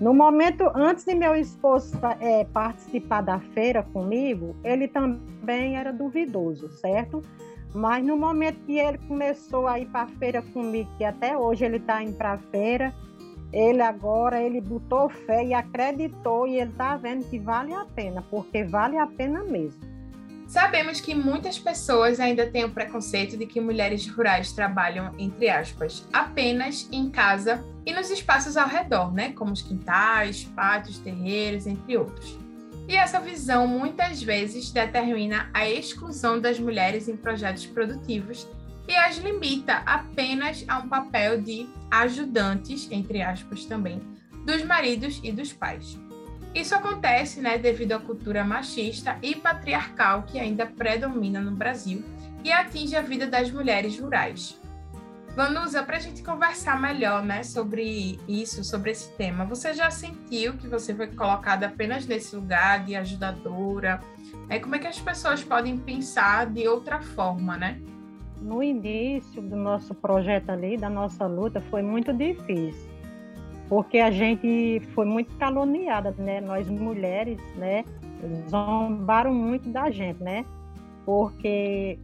No 0.00 0.14
momento, 0.14 0.64
antes 0.74 1.04
de 1.04 1.14
meu 1.14 1.36
esposo 1.36 1.94
é, 2.20 2.44
participar 2.44 3.20
da 3.20 3.38
feira 3.38 3.82
comigo, 3.82 4.56
ele 4.64 4.88
também 4.88 5.76
era 5.76 5.92
duvidoso, 5.92 6.70
certo? 6.70 7.20
Mas 7.74 8.04
no 8.04 8.16
momento 8.16 8.64
que 8.64 8.78
ele 8.78 8.96
começou 8.96 9.66
a 9.68 9.78
ir 9.78 9.86
para 9.86 10.02
a 10.02 10.08
feira 10.08 10.40
comigo, 10.40 10.88
que 10.96 11.04
até 11.04 11.36
hoje 11.36 11.66
ele 11.66 11.76
está 11.76 12.02
indo 12.02 12.16
para 12.16 12.32
a 12.32 12.38
feira, 12.38 12.94
ele 13.52 13.82
agora 13.82 14.42
ele 14.42 14.60
botou 14.60 15.10
fé 15.10 15.44
e 15.44 15.52
acreditou 15.52 16.46
e 16.46 16.56
ele 16.56 16.70
está 16.70 16.96
vendo 16.96 17.28
que 17.28 17.38
vale 17.38 17.74
a 17.74 17.84
pena, 17.84 18.24
porque 18.30 18.64
vale 18.64 18.96
a 18.96 19.06
pena 19.06 19.44
mesmo. 19.44 19.80
Sabemos 20.50 21.00
que 21.00 21.14
muitas 21.14 21.60
pessoas 21.60 22.18
ainda 22.18 22.44
têm 22.44 22.64
o 22.64 22.72
preconceito 22.72 23.36
de 23.36 23.46
que 23.46 23.60
mulheres 23.60 24.08
rurais 24.08 24.50
trabalham, 24.50 25.14
entre 25.16 25.48
aspas, 25.48 26.04
apenas 26.12 26.88
em 26.90 27.08
casa 27.08 27.64
e 27.86 27.92
nos 27.92 28.10
espaços 28.10 28.56
ao 28.56 28.68
redor, 28.68 29.14
né? 29.14 29.30
Como 29.30 29.52
os 29.52 29.62
quintais, 29.62 30.42
pátios, 30.42 30.98
terreiros, 30.98 31.68
entre 31.68 31.96
outros. 31.96 32.36
E 32.88 32.96
essa 32.96 33.20
visão 33.20 33.68
muitas 33.68 34.20
vezes 34.24 34.72
determina 34.72 35.48
a 35.54 35.70
exclusão 35.70 36.40
das 36.40 36.58
mulheres 36.58 37.08
em 37.08 37.16
projetos 37.16 37.64
produtivos 37.64 38.44
e 38.88 38.96
as 38.96 39.18
limita 39.18 39.84
apenas 39.86 40.64
a 40.66 40.80
um 40.80 40.88
papel 40.88 41.40
de 41.40 41.68
ajudantes, 41.88 42.88
entre 42.90 43.22
aspas 43.22 43.66
também, 43.66 44.02
dos 44.44 44.64
maridos 44.64 45.20
e 45.22 45.30
dos 45.30 45.52
pais. 45.52 45.96
Isso 46.54 46.74
acontece 46.74 47.40
né, 47.40 47.58
devido 47.58 47.92
à 47.92 48.00
cultura 48.00 48.44
machista 48.44 49.16
e 49.22 49.36
patriarcal 49.36 50.24
que 50.24 50.38
ainda 50.38 50.66
predomina 50.66 51.40
no 51.40 51.52
Brasil 51.52 52.04
e 52.42 52.50
atinge 52.50 52.96
a 52.96 53.02
vida 53.02 53.26
das 53.26 53.50
mulheres 53.50 53.98
rurais. 53.98 54.58
Vanusa, 55.36 55.80
para 55.84 55.96
a 55.96 56.00
gente 56.00 56.24
conversar 56.24 56.80
melhor 56.80 57.22
né, 57.22 57.44
sobre 57.44 58.18
isso, 58.26 58.64
sobre 58.64 58.90
esse 58.90 59.12
tema, 59.12 59.44
você 59.44 59.72
já 59.72 59.88
sentiu 59.88 60.54
que 60.54 60.66
você 60.66 60.92
foi 60.92 61.06
colocada 61.06 61.66
apenas 61.66 62.04
nesse 62.04 62.34
lugar 62.34 62.84
de 62.84 62.96
ajudadora? 62.96 64.00
É, 64.48 64.58
como 64.58 64.74
é 64.74 64.80
que 64.80 64.88
as 64.88 64.98
pessoas 64.98 65.44
podem 65.44 65.78
pensar 65.78 66.46
de 66.46 66.66
outra 66.66 67.00
forma, 67.00 67.56
né? 67.56 67.80
No 68.42 68.60
início 68.60 69.40
do 69.40 69.54
nosso 69.54 69.94
projeto 69.94 70.50
ali, 70.50 70.76
da 70.76 70.90
nossa 70.90 71.26
luta, 71.26 71.60
foi 71.60 71.82
muito 71.82 72.12
difícil 72.12 72.99
porque 73.70 73.98
a 73.98 74.10
gente 74.10 74.82
foi 74.96 75.06
muito 75.06 75.32
caluniada, 75.36 76.12
né? 76.18 76.40
Nós 76.40 76.68
mulheres, 76.68 77.38
né? 77.54 77.84
Zombaram 78.50 79.32
muito 79.32 79.68
da 79.68 79.88
gente, 79.88 80.20
né? 80.20 80.44
Porque 81.06 81.96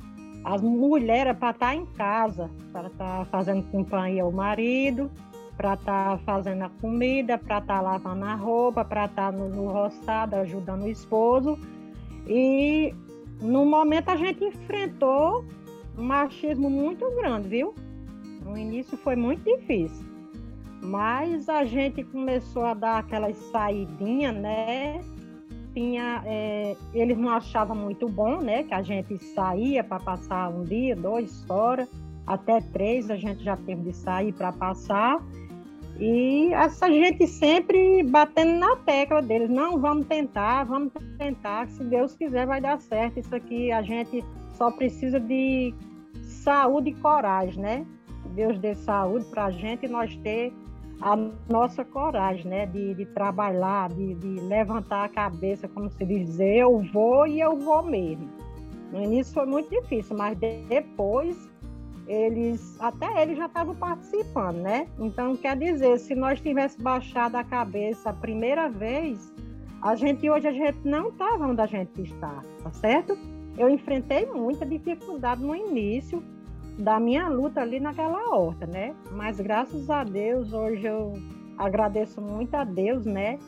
as 0.45 0.63
mulheres 0.63 1.37
para 1.37 1.51
estar 1.51 1.67
tá 1.67 1.75
em 1.75 1.85
casa, 1.85 2.49
para 2.73 2.87
estar 2.87 3.19
tá 3.19 3.25
fazendo 3.25 3.65
companhia 3.65 4.23
ao 4.23 4.31
marido, 4.31 5.11
para 5.57 5.75
estar 5.75 6.11
tá 6.11 6.19
fazendo 6.19 6.63
a 6.63 6.69
comida, 6.81 7.37
para 7.37 7.59
estar 7.59 7.81
lavando 7.81 8.25
a 8.25 8.35
roupa, 8.37 8.85
para 8.85 9.07
estar 9.07 9.33
no, 9.33 9.49
no 9.49 9.67
roçado 9.73 10.37
ajudando 10.37 10.85
o 10.85 10.89
esposo. 10.89 11.59
E 12.29 12.95
no 13.41 13.67
momento 13.67 14.09
a 14.11 14.17
gente 14.17 14.45
enfrentou 14.45 15.45
um 15.99 16.05
machismo 16.05 16.71
muito 16.71 17.11
grande, 17.17 17.49
viu? 17.49 17.75
No 18.45 18.57
início 18.57 18.97
foi 18.97 19.17
muito 19.17 19.43
difícil. 19.43 20.06
Mas 20.83 21.49
a 21.49 21.65
gente 21.65 22.05
começou 22.05 22.65
a 22.65 22.75
dar 22.75 22.99
aquelas 22.99 23.37
saidinhas, 23.51 24.35
né? 24.35 25.01
Tinha, 25.75 26.23
é, 26.25 26.77
eles 26.95 27.19
não 27.19 27.31
achavam 27.31 27.77
muito 27.77 28.09
bom, 28.09 28.41
né? 28.41 28.63
Que 28.63 28.75
a 28.75 28.83
gente 28.83 29.19
saía 29.19 29.83
para 29.83 30.01
passar 30.01 30.49
um 30.49 30.63
dia, 30.63 30.95
dois 30.95 31.45
fora, 31.45 31.89
até 32.27 32.61
três 32.61 33.11
a 33.11 33.17
gente 33.17 33.43
já 33.43 33.57
teve 33.57 33.83
de 33.83 33.93
sair 33.93 34.33
para 34.33 34.53
passar. 34.53 35.23
E 35.99 36.53
essa 36.53 36.91
gente 36.91 37.27
sempre 37.27 38.03
batendo 38.03 38.59
na 38.59 38.77
tecla 38.77 39.23
deles, 39.23 39.49
não, 39.49 39.81
vamos 39.81 40.07
tentar, 40.07 40.65
vamos 40.65 40.93
tentar, 41.17 41.67
se 41.69 41.83
Deus 41.85 42.15
quiser 42.15 42.47
vai 42.47 42.61
dar 42.61 42.79
certo. 42.79 43.19
Isso 43.19 43.35
aqui 43.35 43.73
a 43.73 43.81
gente 43.81 44.23
só 44.55 44.71
precisa 44.71 45.19
de 45.19 45.75
saúde 46.23 46.91
e 46.91 46.95
coragem, 46.95 47.61
né? 47.61 47.87
Deus 48.35 48.59
dê 48.59 48.75
saúde 48.75 49.25
para 49.27 49.47
a 49.47 49.51
gente 49.51 49.87
e 49.87 49.89
nós 49.89 50.15
ter 50.17 50.53
a 51.01 51.17
nossa 51.49 51.85
coragem, 51.85 52.47
né, 52.47 52.67
de, 52.67 52.95
de 52.95 53.05
trabalhar, 53.07 53.91
de, 53.91 54.15
de, 54.15 54.41
levantar 54.41 55.05
a 55.05 55.09
cabeça, 55.09 55.69
como 55.69 55.91
se 55.91 56.05
dizer, 56.05 56.59
eu 56.59 56.81
vou 56.93 57.27
e 57.27 57.41
eu 57.41 57.57
vou 57.57 57.83
mesmo. 57.83 58.29
No 58.93 59.03
início 59.03 59.35
foi 59.35 59.47
muito 59.47 59.69
difícil, 59.69 60.17
mas 60.17 60.39
depois 60.39 61.51
eles, 62.07 62.81
até 62.81 63.23
eles 63.23 63.37
já 63.37 63.47
estavam 63.47 63.75
participando, 63.75 64.59
né? 64.59 64.87
Então, 64.99 65.37
quer 65.37 65.57
dizer, 65.57 65.99
se 65.99 66.15
nós 66.15 66.41
tivéssemos 66.41 66.83
baixado 66.83 67.35
a 67.35 67.45
cabeça 67.45 68.11
a 68.11 68.13
primeira 68.13 68.69
vez, 68.69 69.33
a 69.83 69.95
gente 69.97 70.29
hoje 70.31 70.47
a 70.47 70.53
gente 70.53 70.79
não 70.85 71.09
estava 71.09 71.47
onde 71.47 71.61
a 71.61 71.67
gente 71.67 72.01
está, 72.01 72.43
tá 72.63 72.73
certo? 72.73 73.19
Eu 73.59 73.69
enfrentei 73.69 74.27
muita 74.27 74.65
dificuldade 74.65 75.43
no 75.43 75.55
início, 75.55 76.23
da 76.79 77.01
minha 77.01 77.29
luta 77.29 77.61
ali 77.61 77.81
naquela 77.81 78.35
horta, 78.35 78.67
né? 78.67 78.95
Mas 79.13 79.41
graças 79.41 79.89
a 79.89 80.05
Deus, 80.05 80.53
hoje 80.53 80.87
eu 80.87 81.15
agradeço 81.57 82.21
muito 82.21 82.55
a 82.55 82.65
Deus, 82.65 83.07
né? 83.07 83.39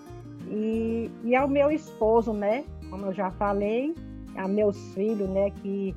E, 0.47 1.11
e 1.25 1.37
ao 1.37 1.47
meu 1.47 1.71
esposo, 1.71 2.33
né? 2.33 2.65
Como 2.89 3.07
eu 3.07 3.13
já 3.13 3.31
falei, 3.33 3.95
a 4.35 4.49
meus 4.49 4.95
filhos, 4.95 5.29
né? 5.29 5.51
Que 5.51 5.95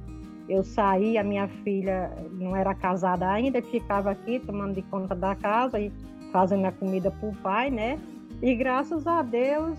eu 0.49 0.63
saí, 0.63 1.17
a 1.17 1.23
minha 1.23 1.47
filha 1.47 2.11
não 2.33 2.55
era 2.55 2.75
casada 2.75 3.29
ainda, 3.29 3.61
ficava 3.61 4.11
aqui 4.11 4.39
tomando 4.39 4.75
de 4.75 4.81
conta 4.81 5.15
da 5.15 5.35
casa 5.35 5.79
e 5.79 5.91
fazendo 6.31 6.65
a 6.65 6.71
comida 6.71 7.11
para 7.11 7.29
o 7.29 7.35
pai, 7.37 7.69
né? 7.69 7.97
E 8.41 8.53
graças 8.55 9.07
a 9.07 9.21
Deus, 9.21 9.77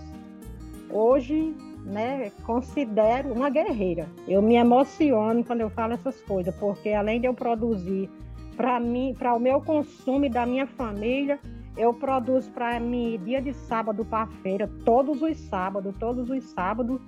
hoje 0.89 1.53
né, 1.85 2.31
considero 2.45 3.33
uma 3.33 3.49
guerreira. 3.49 4.07
Eu 4.27 4.41
me 4.41 4.55
emociono 4.55 5.43
quando 5.43 5.61
eu 5.61 5.69
falo 5.69 5.93
essas 5.93 6.21
coisas, 6.21 6.55
porque 6.55 6.89
além 6.89 7.19
de 7.19 7.27
eu 7.27 7.33
produzir 7.33 8.09
para 8.55 8.79
mim, 8.79 9.15
para 9.17 9.33
o 9.33 9.39
meu 9.39 9.61
consumo 9.61 10.25
e 10.25 10.29
da 10.29 10.45
minha 10.45 10.67
família, 10.67 11.39
eu 11.75 11.93
produzo 11.93 12.51
para 12.51 12.79
mim 12.79 13.19
dia 13.23 13.41
de 13.41 13.53
sábado 13.53 14.05
para 14.05 14.27
feira, 14.27 14.69
todos 14.85 15.21
os 15.21 15.37
sábados, 15.37 15.95
todos 15.99 16.29
os 16.29 16.43
sábados, 16.51 17.01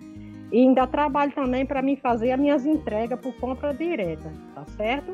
e 0.51 0.60
ainda 0.60 0.88
trabalho 0.88 1.32
também 1.32 1.65
para 1.65 1.82
mim 1.82 1.96
fazer 1.96 2.32
as 2.32 2.39
minhas 2.39 2.65
entregas 2.65 3.20
por 3.20 3.34
compra 3.36 3.74
direta, 3.74 4.32
tá 4.53 4.65
certo? 4.65 5.13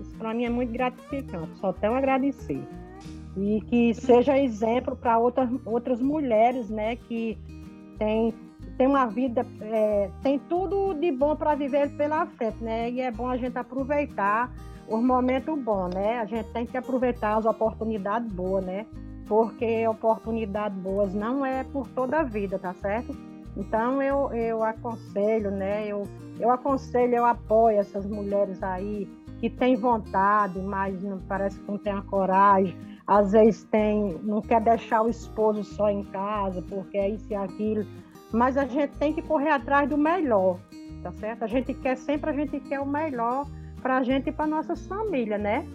Isso 0.00 0.16
para 0.16 0.34
mim 0.34 0.44
é 0.44 0.50
muito 0.50 0.72
gratificante, 0.72 1.58
só 1.58 1.72
tenho 1.72 1.94
a 1.94 1.98
agradecer. 1.98 2.62
E 3.36 3.60
que 3.62 3.94
seja 3.94 4.38
exemplo 4.38 4.96
para 4.96 5.18
outras, 5.18 5.48
outras 5.64 6.00
mulheres, 6.00 6.68
né, 6.68 6.96
que 6.96 7.38
têm 7.98 8.34
tem 8.80 8.86
uma 8.86 9.04
vida, 9.04 9.46
é, 9.60 10.10
tem 10.22 10.38
tudo 10.38 10.94
de 10.94 11.12
bom 11.12 11.36
para 11.36 11.54
viver 11.54 11.94
pela 11.98 12.24
frente, 12.24 12.64
né? 12.64 12.90
E 12.90 13.02
é 13.02 13.10
bom 13.10 13.28
a 13.28 13.36
gente 13.36 13.58
aproveitar 13.58 14.50
os 14.88 15.02
momentos 15.02 15.62
bons, 15.62 15.94
né? 15.94 16.18
A 16.18 16.24
gente 16.24 16.48
tem 16.54 16.64
que 16.64 16.78
aproveitar 16.78 17.36
as 17.36 17.44
oportunidades 17.44 18.32
boas, 18.32 18.64
né? 18.64 18.86
Porque 19.28 19.86
oportunidades 19.86 20.78
boas 20.78 21.12
não 21.12 21.44
é 21.44 21.62
por 21.62 21.86
toda 21.88 22.20
a 22.20 22.22
vida, 22.22 22.58
tá 22.58 22.72
certo? 22.72 23.14
Então 23.54 24.00
eu, 24.00 24.32
eu 24.32 24.64
aconselho, 24.64 25.50
né? 25.50 25.86
Eu, 25.86 26.04
eu 26.38 26.50
aconselho, 26.50 27.16
eu 27.16 27.26
apoio 27.26 27.80
essas 27.80 28.06
mulheres 28.06 28.62
aí 28.62 29.06
que 29.40 29.50
têm 29.50 29.76
vontade, 29.76 30.58
mas 30.58 31.02
não 31.02 31.18
parece 31.18 31.60
que 31.60 31.70
não 31.70 31.76
tem 31.76 31.92
a 31.92 32.00
coragem. 32.00 32.74
Às 33.06 33.32
vezes 33.32 33.62
tem, 33.64 34.18
não 34.22 34.40
quer 34.40 34.62
deixar 34.62 35.02
o 35.02 35.10
esposo 35.10 35.64
só 35.64 35.90
em 35.90 36.02
casa, 36.04 36.62
porque 36.62 36.96
é 36.96 37.10
isso 37.10 37.26
e 37.28 37.34
aquilo 37.34 37.84
mas 38.32 38.56
a 38.56 38.64
gente 38.64 38.96
tem 38.98 39.12
que 39.12 39.22
correr 39.22 39.50
atrás 39.50 39.88
do 39.88 39.98
melhor, 39.98 40.58
tá 41.02 41.12
certo? 41.12 41.42
A 41.42 41.46
gente 41.46 41.74
quer 41.74 41.96
sempre, 41.96 42.30
a 42.30 42.32
gente 42.32 42.60
quer 42.60 42.80
o 42.80 42.86
melhor 42.86 43.46
para 43.82 43.98
a 43.98 44.02
gente 44.02 44.28
e 44.28 44.32
para 44.32 44.46
nossas 44.46 44.86
famílias, 44.86 45.40
né? 45.40 45.66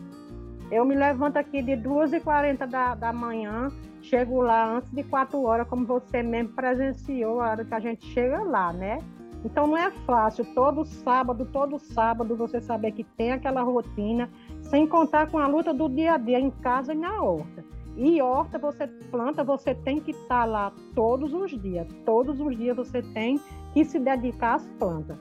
Eu 0.72 0.86
me 0.86 0.96
levanto 0.96 1.38
aqui 1.38 1.62
de 1.62 1.74
2h40 1.74 2.66
da, 2.68 2.96
da 2.96 3.14
manhã, 3.14 3.70
chego 4.02 4.42
lá 4.42 4.78
antes 4.78 4.92
de 4.92 5.04
4 5.04 5.42
horas, 5.44 5.68
como 5.68 5.86
você 5.86 6.24
mesmo 6.24 6.54
presenciou 6.54 7.42
a 7.42 7.52
hora 7.52 7.66
que 7.66 7.74
a 7.74 7.80
gente 7.80 8.06
chega 8.08 8.42
lá, 8.42 8.72
né? 8.74 9.00
Então 9.44 9.68
não 9.68 9.78
é 9.78 9.92
fácil, 9.92 10.44
todo 10.56 10.84
sábado, 10.84 11.46
todo 11.46 11.78
sábado, 11.78 12.36
você 12.36 12.60
saber 12.60 12.94
que 12.94 13.04
tem 13.04 13.32
aquela 13.32 13.62
rotina, 13.62 14.28
sem 14.64 14.88
contar 14.88 15.30
com 15.30 15.38
a 15.38 15.46
luta 15.46 15.72
do 15.72 15.88
dia 15.88 16.16
a 16.16 16.18
dia 16.18 16.40
em 16.40 16.50
casa 16.50 16.94
e 16.94 16.98
na 16.98 17.22
horta. 17.22 17.64
E 17.98 18.22
horta 18.22 18.60
você 18.60 18.88
planta, 19.10 19.44
você 19.44 19.74
tem 19.74 20.00
que 20.00 20.12
estar 20.12 20.42
tá 20.42 20.46
lá 20.46 20.74
todos 20.94 21.34
os 21.34 21.52
dias. 21.62 21.88
Todos 22.06 22.40
os 22.40 22.58
dias 22.58 22.76
você 22.76 23.02
tem 23.02 23.40
que 23.74 23.86
se 23.86 24.00
dedicar 24.00 24.56
às 24.56 24.68
plantas. 24.80 25.18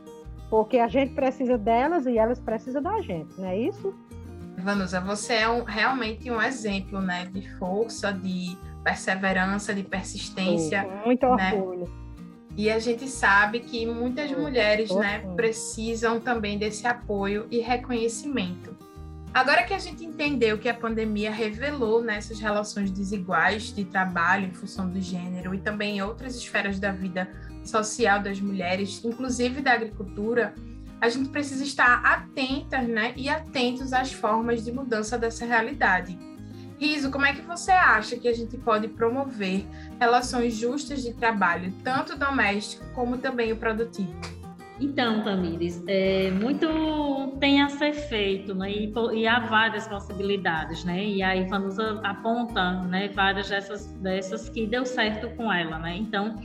Porque 0.50 0.78
a 0.78 0.88
gente 0.88 1.14
precisa 1.14 1.56
delas 1.56 2.06
e 2.06 2.18
elas 2.18 2.40
precisam 2.40 2.82
da 2.82 3.00
gente, 3.00 3.38
não 3.38 3.46
é 3.46 3.58
isso? 3.58 3.94
Vanusa, 4.58 5.00
você 5.00 5.34
é 5.34 5.48
um, 5.48 5.64
realmente 5.64 6.30
um 6.30 6.40
exemplo 6.40 7.00
né, 7.00 7.26
de 7.26 7.48
força, 7.58 8.12
de 8.12 8.56
perseverança, 8.82 9.74
de 9.74 9.82
persistência. 9.82 10.86
Oh, 11.02 11.06
muito 11.06 11.26
né? 11.34 11.54
orgulho. 11.54 12.04
E 12.56 12.70
a 12.70 12.78
gente 12.78 13.08
sabe 13.08 13.60
que 13.60 13.84
muitas 13.84 14.30
mulheres 14.30 14.94
né, 14.94 15.24
precisam 15.34 16.20
também 16.20 16.56
desse 16.56 16.86
apoio 16.86 17.46
e 17.50 17.58
reconhecimento. 17.58 18.73
Agora 19.34 19.64
que 19.64 19.74
a 19.74 19.78
gente 19.80 20.04
entendeu 20.04 20.56
que 20.58 20.68
a 20.68 20.74
pandemia 20.74 21.28
revelou 21.28 22.00
nessas 22.00 22.38
relações 22.38 22.88
desiguais 22.88 23.74
de 23.74 23.84
trabalho 23.84 24.46
em 24.46 24.54
função 24.54 24.88
do 24.88 25.00
gênero 25.00 25.52
e 25.52 25.58
também 25.58 25.96
em 25.96 26.02
outras 26.02 26.36
esferas 26.36 26.78
da 26.78 26.92
vida 26.92 27.28
social 27.64 28.22
das 28.22 28.38
mulheres, 28.40 29.04
inclusive 29.04 29.60
da 29.60 29.72
agricultura, 29.72 30.54
a 31.00 31.08
gente 31.08 31.30
precisa 31.30 31.64
estar 31.64 32.00
atentas 32.04 32.86
né, 32.86 33.12
e 33.16 33.28
atentos 33.28 33.92
às 33.92 34.12
formas 34.12 34.64
de 34.64 34.70
mudança 34.70 35.18
dessa 35.18 35.44
realidade. 35.44 36.16
Riso, 36.78 37.10
como 37.10 37.26
é 37.26 37.32
que 37.32 37.42
você 37.42 37.72
acha 37.72 38.16
que 38.16 38.28
a 38.28 38.32
gente 38.32 38.56
pode 38.56 38.86
promover 38.86 39.66
relações 39.98 40.54
justas 40.54 41.02
de 41.02 41.12
trabalho, 41.12 41.74
tanto 41.82 42.16
doméstico 42.16 42.84
como 42.94 43.18
também 43.18 43.52
o 43.52 43.56
produtivo? 43.56 44.14
Então, 44.80 45.22
Tamires, 45.22 45.82
é, 45.86 46.30
muito 46.32 47.36
tem 47.38 47.62
a 47.62 47.68
ser 47.68 47.92
feito, 47.92 48.54
né? 48.54 48.70
E, 48.72 48.92
e, 49.14 49.26
há 49.26 49.38
várias 49.38 49.86
possibilidades, 49.86 50.84
né? 50.84 51.04
E 51.04 51.22
a 51.22 51.36
Ivanusa 51.36 52.00
aponta, 52.02 52.82
né, 52.82 53.08
várias 53.08 53.48
dessas, 53.48 53.86
dessas 53.94 54.48
que 54.48 54.66
deu 54.66 54.84
certo 54.84 55.30
com 55.36 55.52
ela, 55.52 55.78
né? 55.78 55.96
Então, 55.96 56.40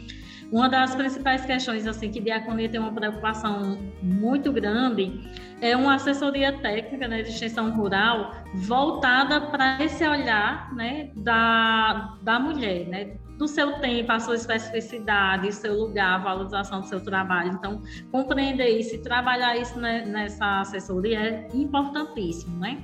uma 0.51 0.68
das 0.68 0.96
principais 0.96 1.46
questões, 1.46 1.86
assim, 1.86 2.10
que 2.12 2.20
Diaconia 2.20 2.68
tem 2.70 2.79
uma 2.79 2.91
preocupação 2.91 3.77
muito 4.01 4.51
grande 4.51 5.22
é 5.62 5.75
uma 5.75 5.96
assessoria 5.96 6.58
técnica, 6.60 7.08
né, 7.08 7.22
de 7.22 7.29
extensão 7.29 7.72
rural 7.72 8.34
voltada 8.56 9.41
para 9.41 9.84
esse 9.84 10.08
olhar, 10.08 10.74
né, 10.74 11.12
da, 11.15 12.18
da 12.22 12.39
mulher, 12.39 12.88
né? 12.88 13.18
do 13.38 13.48
seu 13.48 13.79
tempo, 13.79 14.12
a 14.12 14.20
sua 14.20 14.36
especificidade, 14.36 15.48
o 15.48 15.53
seu 15.53 15.74
lugar, 15.74 16.15
a 16.15 16.18
valorização 16.18 16.82
do 16.82 16.88
seu 16.88 17.01
trabalho. 17.01 17.53
Então, 17.53 17.82
compreender 18.12 18.68
isso 18.68 18.96
e 18.96 18.98
trabalhar 18.98 19.56
isso 19.56 19.79
nessa 19.79 20.60
assessoria 20.60 21.20
é 21.20 21.48
importantíssimo, 21.53 22.60
né? 22.60 22.84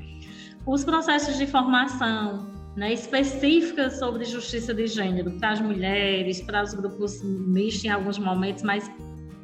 Os 0.65 0.85
processos 0.85 1.37
de 1.37 1.45
formação 1.45 2.54
né, 2.75 2.93
específicas 2.93 3.97
sobre 3.99 4.25
justiça 4.25 4.73
de 4.73 4.87
gênero 4.87 5.31
para 5.39 5.51
as 5.51 5.61
mulheres, 5.61 6.41
para 6.41 6.63
os 6.63 6.73
grupos 6.73 7.23
mistos 7.23 7.85
em 7.85 7.89
alguns 7.89 8.17
momentos, 8.17 8.63
mas 8.63 8.91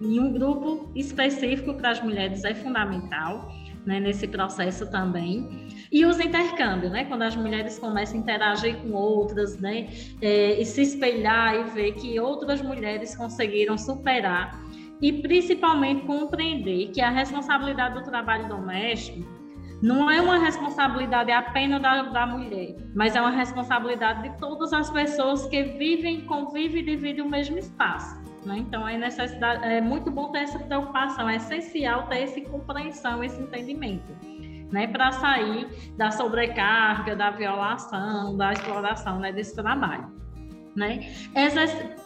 em 0.02 0.20
um 0.20 0.34
grupo 0.34 0.92
específico 0.96 1.74
para 1.76 1.92
as 1.92 2.02
mulheres 2.04 2.44
é 2.44 2.54
fundamental 2.56 3.50
né, 3.86 4.00
nesse 4.00 4.28
processo 4.28 4.90
também. 4.90 5.68
E 5.92 6.06
os 6.06 6.20
intercâmbios, 6.20 6.92
né? 6.92 7.06
Quando 7.06 7.24
as 7.24 7.36
mulheres 7.36 7.78
começam 7.78 8.18
a 8.18 8.22
interagir 8.22 8.78
com 8.78 8.92
outras, 8.92 9.60
né? 9.60 9.90
É, 10.22 10.60
e 10.60 10.66
se 10.66 10.82
espelhar 10.82 11.56
e 11.56 11.64
ver 11.72 11.94
que 11.94 12.20
outras 12.20 12.62
mulheres 12.62 13.16
conseguiram 13.16 13.78
superar 13.78 14.60
e 15.02 15.12
principalmente 15.22 16.06
compreender 16.06 16.92
que 16.92 17.02
a 17.02 17.10
responsabilidade 17.10 17.96
do 17.96 18.04
trabalho 18.04 18.48
doméstico 18.48 19.41
não 19.82 20.10
é 20.10 20.22
uma 20.22 20.38
responsabilidade 20.38 21.32
apenas 21.32 21.82
da, 21.82 22.04
da 22.04 22.28
mulher, 22.28 22.76
mas 22.94 23.16
é 23.16 23.22
uma 23.22 23.32
responsabilidade 23.32 24.30
de 24.30 24.38
todas 24.38 24.72
as 24.74 24.90
pessoas 24.90 25.46
que 25.48 25.64
vivem, 25.64 26.22
convivem 26.22 26.82
e 26.82 26.86
dividem 26.86 27.24
o 27.24 27.30
mesmo 27.30 27.58
espaço. 27.58 28.22
Né? 28.46 28.60
Então 28.60 28.88
é 28.88 28.98
necessidade, 28.98 29.66
é 29.66 29.82
muito 29.82 30.12
bom 30.12 30.32
ter 30.32 30.40
essa 30.40 30.60
preocupação, 30.60 31.28
é 31.28 31.38
essencial 31.38 32.08
ter 32.08 32.24
essa 32.24 32.42
compreensão, 32.42 33.24
esse 33.24 33.42
entendimento 33.42 34.12
né, 34.72 34.88
para 34.88 35.12
sair 35.12 35.68
da 35.98 36.10
sobrecarga, 36.12 37.16
da 37.16 37.30
violação, 37.30 38.38
da 38.38 38.54
exploração 38.54 39.20
né, 39.20 39.32
desse 39.32 39.56
trabalho. 39.56 40.10
Né? 40.76 41.14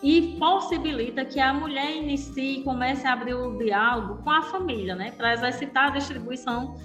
E 0.02 0.36
possibilita 0.40 1.24
que 1.24 1.40
a 1.40 1.54
mulher 1.54 1.98
inicie 1.98 2.62
e 2.62 2.64
comece 2.64 3.06
a 3.06 3.14
abrir 3.14 3.36
o 3.36 3.58
diálogo 3.60 4.24
com 4.24 4.32
a 4.32 4.42
família, 4.42 4.96
né? 4.96 5.12
para 5.12 5.34
exercitar 5.34 5.88
a 5.88 5.90
distribuição 5.92 6.76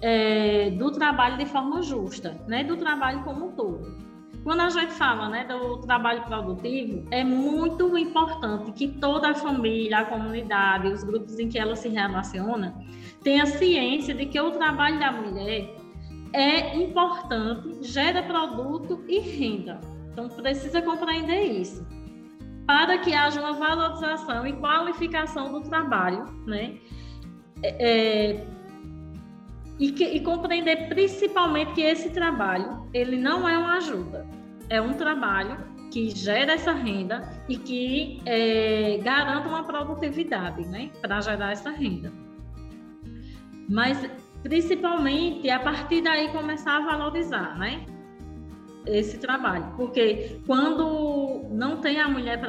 é, 0.00 0.70
do 0.70 0.90
trabalho 0.90 1.36
de 1.36 1.46
forma 1.46 1.82
justa, 1.82 2.40
né? 2.46 2.64
do 2.64 2.76
trabalho 2.76 3.22
como 3.22 3.48
um 3.48 3.52
todo. 3.52 4.10
Quando 4.42 4.60
a 4.60 4.70
gente 4.70 4.92
fala 4.94 5.28
né, 5.28 5.44
do 5.44 5.78
trabalho 5.78 6.22
produtivo, 6.22 7.06
é 7.10 7.22
muito 7.22 7.96
importante 7.98 8.72
que 8.72 8.88
toda 8.88 9.30
a 9.30 9.34
família, 9.34 9.98
a 9.98 10.04
comunidade, 10.06 10.88
os 10.88 11.04
grupos 11.04 11.38
em 11.38 11.48
que 11.48 11.58
ela 11.58 11.76
se 11.76 11.88
relaciona, 11.88 12.74
tenha 13.22 13.44
ciência 13.44 14.14
de 14.14 14.24
que 14.24 14.40
o 14.40 14.50
trabalho 14.52 14.98
da 14.98 15.12
mulher 15.12 15.76
é 16.32 16.74
importante, 16.74 17.82
gera 17.82 18.22
produto 18.22 19.04
e 19.06 19.18
renda. 19.18 19.78
Então, 20.10 20.28
precisa 20.28 20.80
compreender 20.80 21.42
isso. 21.60 21.86
Para 22.66 22.96
que 22.98 23.12
haja 23.12 23.40
uma 23.40 23.52
valorização 23.52 24.46
e 24.46 24.54
qualificação 24.54 25.52
do 25.52 25.60
trabalho, 25.68 26.24
né? 26.46 26.78
É, 27.62 28.30
é 28.30 28.46
e, 29.80 29.90
que, 29.90 30.04
e 30.04 30.20
compreender 30.20 30.88
principalmente 30.88 31.72
que 31.72 31.80
esse 31.80 32.10
trabalho 32.10 32.86
ele 32.92 33.16
não 33.16 33.48
é 33.48 33.56
uma 33.56 33.78
ajuda, 33.78 34.26
é 34.68 34.80
um 34.80 34.92
trabalho 34.92 35.56
que 35.90 36.10
gera 36.10 36.52
essa 36.52 36.72
renda 36.72 37.26
e 37.48 37.56
que 37.56 38.20
é, 38.26 38.98
garanta 39.02 39.48
uma 39.48 39.64
produtividade, 39.64 40.68
né, 40.68 40.90
para 41.00 41.20
gerar 41.22 41.52
essa 41.52 41.70
renda. 41.70 42.12
Mas 43.68 44.08
principalmente 44.42 45.48
a 45.48 45.58
partir 45.58 46.02
daí 46.02 46.28
começar 46.28 46.76
a 46.76 46.80
valorizar, 46.80 47.58
né, 47.58 47.84
esse 48.86 49.18
trabalho, 49.18 49.72
porque 49.76 50.40
quando 50.46 51.48
não 51.50 51.78
tem 51.78 52.00
a 52.00 52.08
mulher 52.08 52.40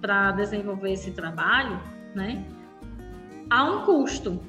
para 0.00 0.32
desenvolver 0.32 0.92
esse 0.92 1.12
trabalho, 1.12 1.80
né, 2.14 2.44
há 3.50 3.64
um 3.64 3.84
custo 3.84 4.40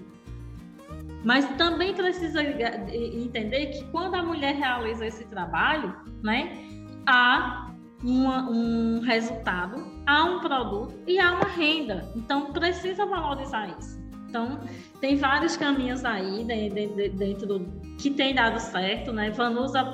mas 1.24 1.46
também 1.58 1.94
precisa 1.94 2.42
entender 2.42 3.68
que 3.68 3.84
quando 3.86 4.16
a 4.16 4.24
mulher 4.24 4.56
realiza 4.56 5.06
esse 5.06 5.26
trabalho, 5.26 5.96
né, 6.24 6.58
há 7.06 7.70
uma, 8.04 8.50
um 8.50 9.02
resultado, 9.02 9.86
há 10.06 10.24
um 10.24 10.40
produto 10.40 10.98
e 11.06 11.20
há 11.20 11.34
uma 11.34 11.48
renda. 11.48 12.10
Então, 12.16 12.54
precisa 12.54 13.06
valorizar 13.06 13.68
isso. 13.78 14.00
Então, 14.30 14.60
tem 15.02 15.16
vários 15.16 15.58
caminhos 15.58 16.06
aí 16.06 16.46
dentro 16.46 17.66
que 17.98 18.12
tem 18.12 18.36
dado 18.36 18.60
certo, 18.60 19.12
né? 19.12 19.32
Vanusa 19.32 19.92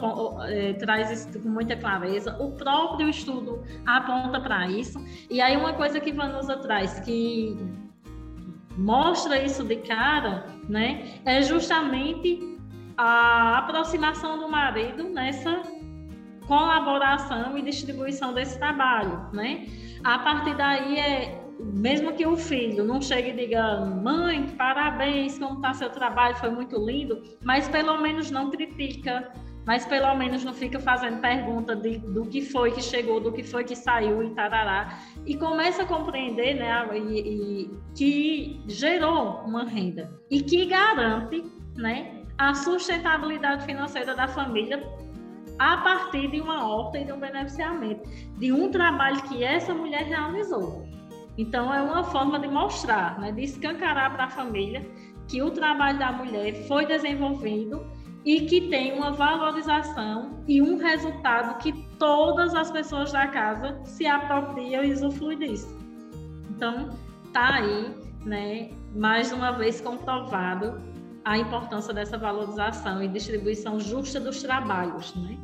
é, 0.49 0.73
traz 0.73 1.09
isso 1.09 1.41
com 1.41 1.47
muita 1.47 1.75
clareza, 1.77 2.35
o 2.37 2.51
próprio 2.51 3.09
estudo 3.09 3.63
aponta 3.85 4.39
para 4.41 4.69
isso. 4.69 4.99
E 5.29 5.39
aí, 5.39 5.55
uma 5.55 5.73
coisa 5.73 6.01
que 6.01 6.11
Vanusa 6.11 6.57
traz, 6.57 6.99
que 6.99 7.57
mostra 8.77 9.41
isso 9.41 9.63
de 9.63 9.77
cara, 9.77 10.45
né, 10.67 11.19
é 11.25 11.41
justamente 11.41 12.57
a 12.97 13.59
aproximação 13.59 14.39
do 14.39 14.49
marido 14.49 15.03
nessa 15.03 15.61
colaboração 16.47 17.57
e 17.57 17.61
distribuição 17.61 18.33
desse 18.33 18.57
trabalho, 18.57 19.27
né? 19.33 19.67
A 20.03 20.19
partir 20.19 20.55
daí 20.55 20.97
é 20.97 21.45
mesmo 21.59 22.13
que 22.13 22.25
o 22.25 22.35
filho 22.35 22.83
não 22.83 23.01
chegue 23.01 23.29
e 23.29 23.33
diga 23.33 23.85
mãe, 23.85 24.47
parabéns, 24.57 25.39
como 25.39 25.55
está 25.55 25.73
seu 25.73 25.89
trabalho, 25.89 26.35
foi 26.35 26.49
muito 26.49 26.77
lindo, 26.77 27.21
mas 27.43 27.67
pelo 27.67 27.97
menos 27.97 28.29
não 28.29 28.51
critica, 28.51 29.31
mas 29.65 29.85
pelo 29.85 30.13
menos 30.15 30.43
não 30.43 30.53
fica 30.53 30.79
fazendo 30.79 31.19
pergunta 31.19 31.75
de, 31.75 31.97
do 31.97 32.25
que 32.25 32.41
foi 32.41 32.71
que 32.71 32.81
chegou, 32.81 33.19
do 33.19 33.31
que 33.31 33.43
foi 33.43 33.63
que 33.63 33.75
saiu 33.75 34.21
e 34.23 34.29
tarará. 34.29 34.99
E 35.25 35.35
começa 35.35 35.83
a 35.83 35.85
compreender 35.85 36.55
né, 36.55 36.87
e, 36.95 37.19
e, 37.19 37.79
que 37.95 38.63
gerou 38.67 39.41
uma 39.45 39.63
renda 39.63 40.11
e 40.29 40.41
que 40.41 40.65
garante 40.65 41.43
né, 41.75 42.21
a 42.37 42.53
sustentabilidade 42.53 43.65
financeira 43.65 44.13
da 44.13 44.27
família 44.27 44.83
a 45.57 45.77
partir 45.77 46.29
de 46.29 46.41
uma 46.41 46.67
horta 46.67 46.99
e 46.99 47.05
de 47.05 47.13
um 47.13 47.19
beneficiamento, 47.19 48.07
de 48.37 48.51
um 48.51 48.69
trabalho 48.69 49.21
que 49.23 49.43
essa 49.43 49.73
mulher 49.73 50.03
realizou. 50.03 50.85
Então, 51.37 51.73
é 51.73 51.81
uma 51.81 52.03
forma 52.03 52.39
de 52.39 52.47
mostrar, 52.47 53.19
né, 53.19 53.31
de 53.31 53.41
escancarar 53.41 54.13
para 54.13 54.25
a 54.25 54.29
família 54.29 54.85
que 55.27 55.41
o 55.41 55.49
trabalho 55.49 55.97
da 55.97 56.11
mulher 56.11 56.67
foi 56.67 56.85
desenvolvido 56.85 57.85
e 58.25 58.41
que 58.41 58.61
tem 58.69 58.91
uma 58.91 59.11
valorização 59.11 60.43
e 60.47 60.59
um 60.59 60.77
resultado 60.77 61.59
que 61.59 61.71
todas 61.99 62.55
as 62.55 62.71
pessoas 62.71 63.11
da 63.11 63.27
casa 63.27 63.79
se 63.85 64.07
apropriam 64.07 64.83
e 64.83 64.91
usufruem 64.91 65.37
disso. 65.37 65.77
Então, 66.49 66.89
tá 67.31 67.55
aí, 67.55 67.93
né, 68.25 68.71
mais 68.95 69.31
uma 69.31 69.51
vez 69.51 69.79
comprovado 69.79 70.81
a 71.23 71.37
importância 71.37 71.93
dessa 71.93 72.17
valorização 72.17 73.01
e 73.03 73.07
distribuição 73.07 73.79
justa 73.79 74.19
dos 74.19 74.41
trabalhos, 74.41 75.13
né? 75.15 75.37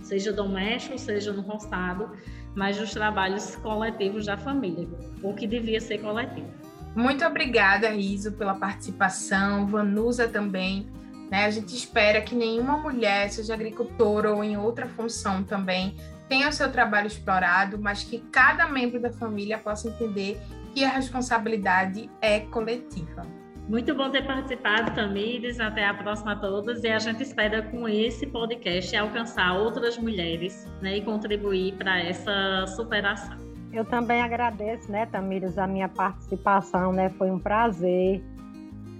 Seja 0.00 0.32
doméstico, 0.32 0.98
seja 0.98 1.32
no 1.32 1.40
roçado, 1.40 2.10
mas 2.54 2.76
dos 2.76 2.92
trabalhos 2.92 3.56
coletivos 3.56 4.26
da 4.26 4.36
família, 4.36 4.86
o 5.22 5.32
que 5.34 5.46
devia 5.46 5.80
ser 5.80 5.98
coletivo. 5.98 6.48
Muito 6.94 7.24
obrigada, 7.24 7.88
Riso, 7.88 8.32
pela 8.32 8.54
participação, 8.54 9.66
Vanusa 9.66 10.28
também 10.28 10.88
né? 11.34 11.46
A 11.46 11.50
gente 11.50 11.74
espera 11.74 12.20
que 12.20 12.32
nenhuma 12.32 12.78
mulher, 12.78 13.28
seja 13.28 13.54
agricultora 13.54 14.32
ou 14.32 14.44
em 14.44 14.56
outra 14.56 14.86
função 14.86 15.42
também, 15.42 15.96
tenha 16.28 16.48
o 16.48 16.52
seu 16.52 16.70
trabalho 16.70 17.08
explorado, 17.08 17.76
mas 17.76 18.04
que 18.04 18.20
cada 18.30 18.68
membro 18.68 19.00
da 19.00 19.10
família 19.10 19.58
possa 19.58 19.88
entender 19.88 20.40
que 20.72 20.84
a 20.84 20.90
responsabilidade 20.90 22.08
é 22.20 22.38
coletiva. 22.38 23.22
Muito 23.68 23.92
bom 23.96 24.10
ter 24.10 24.24
participado, 24.24 24.94
Tamires. 24.94 25.58
Até 25.58 25.84
a 25.84 25.94
próxima 25.94 26.32
a 26.32 26.36
todas. 26.36 26.84
E 26.84 26.88
a 26.88 27.00
gente 27.00 27.24
espera 27.24 27.62
com 27.62 27.88
esse 27.88 28.28
podcast 28.28 28.96
alcançar 28.96 29.56
outras 29.56 29.98
mulheres 29.98 30.70
né, 30.80 30.98
e 30.98 31.02
contribuir 31.02 31.74
para 31.74 31.98
essa 32.00 32.64
superação. 32.76 33.36
Eu 33.72 33.84
também 33.84 34.22
agradeço, 34.22 34.88
né, 34.88 35.04
Tamires, 35.06 35.58
a 35.58 35.66
minha 35.66 35.88
participação, 35.88 36.92
né? 36.92 37.08
Foi 37.08 37.28
um 37.28 37.40
prazer 37.40 38.22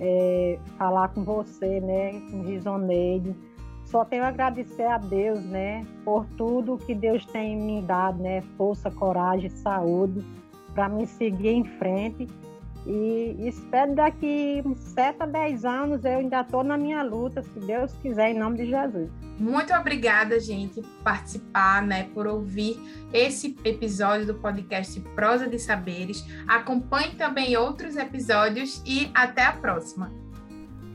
é, 0.01 0.59
falar 0.79 1.09
com 1.09 1.25
você, 1.25 1.81
né, 1.81 2.21
com 2.31 2.43
Risoneide. 2.43 3.35
Só 3.85 4.05
tenho 4.05 4.25
a 4.25 4.29
agradecer 4.29 4.87
a 4.87 4.99
Deus, 4.99 5.45
né, 5.45 5.87
por 6.05 6.27
tudo 6.37 6.79
que 6.79 6.95
Deus 6.95 7.25
tem 7.27 7.57
me 7.57 7.83
dado, 7.83 8.23
né, 8.23 8.43
força, 8.57 8.91
coragem, 8.91 9.51
saúde, 9.51 10.25
para 10.75 10.89
me 10.89 11.07
seguir 11.07 11.51
em 11.51 11.65
frente 11.65 12.27
e 12.87 13.49
espero 13.49 13.95
daqui 13.95 14.63
uns 14.65 14.79
7 14.79 15.23
a 15.23 15.27
10 15.27 15.65
anos 15.65 16.05
eu 16.05 16.19
ainda 16.19 16.41
estou 16.41 16.63
na 16.63 16.77
minha 16.77 17.03
luta, 17.03 17.43
se 17.43 17.59
Deus 17.61 17.93
quiser, 18.03 18.31
em 18.31 18.39
nome 18.39 18.59
de 18.59 18.67
Jesus. 18.67 19.11
Muito 19.39 19.73
obrigada, 19.75 20.39
gente, 20.39 20.81
por 20.81 21.03
participar, 21.03 21.83
né, 21.83 22.09
por 22.15 22.27
ouvir 22.27 22.79
esse 23.13 23.57
episódio 23.65 24.27
do 24.27 24.35
podcast 24.35 25.01
Prosa 25.15 25.49
de 25.49 25.59
Saberes. 25.59 26.25
Acompanhe 26.47 27.15
também 27.17 27.57
outros 27.57 27.97
episódios 27.97 28.83
e 28.87 29.11
até 29.15 29.45
a 29.45 29.53
próxima. 29.53 30.13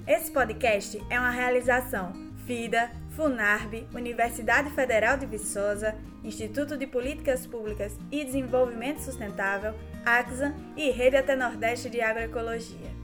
Esse 0.08 0.32
podcast 0.32 1.04
é 1.10 1.20
uma 1.20 1.32
realização 1.32 2.14
FIDA, 2.46 2.92
FUNARB, 3.20 3.86
Universidade 3.94 4.70
Federal 4.70 5.18
de 5.18 5.26
Viçosa, 5.26 5.94
Instituto 6.24 6.78
de 6.78 6.88
Políticas 6.88 7.46
Públicas 7.46 7.94
e 8.10 8.24
Desenvolvimento 8.24 9.02
Sustentável, 9.02 9.74
AXA 10.06 10.56
e 10.78 10.90
Rede 10.90 11.18
Até 11.18 11.36
Nordeste 11.36 11.90
de 11.90 12.00
Agroecologia. 12.00 12.99